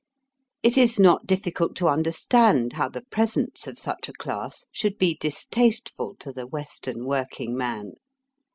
It 0.63 0.79
is 0.79 0.99
not 0.99 1.27
difficult 1.27 1.75
to 1.75 1.87
understand 1.87 2.73
how 2.73 2.89
the 2.89 3.03
presence 3.03 3.67
of 3.67 3.77
such 3.77 4.09
a 4.09 4.13
class 4.13 4.65
should 4.71 4.97
be 4.97 5.13
distasteful 5.15 6.15
to 6.15 6.33
the 6.33 6.47
Western 6.47 7.05
working 7.05 7.55
man. 7.55 7.91